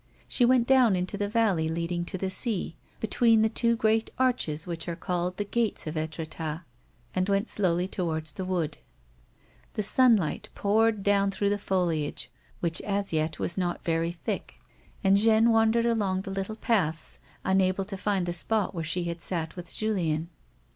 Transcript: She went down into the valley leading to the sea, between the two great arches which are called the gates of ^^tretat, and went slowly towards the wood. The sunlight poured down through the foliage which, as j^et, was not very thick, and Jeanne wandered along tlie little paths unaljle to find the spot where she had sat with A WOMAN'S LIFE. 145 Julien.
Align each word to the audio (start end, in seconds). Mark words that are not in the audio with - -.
She 0.27 0.45
went 0.45 0.65
down 0.65 0.95
into 0.95 1.15
the 1.15 1.29
valley 1.29 1.69
leading 1.69 2.05
to 2.05 2.17
the 2.17 2.31
sea, 2.31 2.75
between 2.99 3.43
the 3.43 3.49
two 3.49 3.75
great 3.75 4.09
arches 4.17 4.65
which 4.65 4.87
are 4.87 4.95
called 4.95 5.37
the 5.37 5.45
gates 5.45 5.85
of 5.85 5.93
^^tretat, 5.93 6.63
and 7.13 7.29
went 7.29 7.49
slowly 7.49 7.87
towards 7.87 8.31
the 8.31 8.43
wood. 8.43 8.79
The 9.75 9.83
sunlight 9.83 10.49
poured 10.55 11.03
down 11.03 11.29
through 11.29 11.51
the 11.51 11.59
foliage 11.59 12.31
which, 12.61 12.81
as 12.81 13.11
j^et, 13.11 13.37
was 13.37 13.59
not 13.59 13.85
very 13.85 14.09
thick, 14.11 14.55
and 15.03 15.17
Jeanne 15.17 15.51
wandered 15.51 15.85
along 15.85 16.23
tlie 16.23 16.33
little 16.35 16.55
paths 16.55 17.19
unaljle 17.45 17.85
to 17.85 17.95
find 17.95 18.25
the 18.25 18.33
spot 18.33 18.73
where 18.73 18.83
she 18.83 19.03
had 19.03 19.21
sat 19.21 19.55
with 19.55 19.65
A 19.67 19.69
WOMAN'S 19.69 19.81
LIFE. 19.83 19.87
145 19.87 19.87
Julien. 20.17 20.29